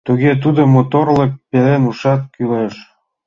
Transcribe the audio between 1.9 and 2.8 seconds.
ушат кӱлеш.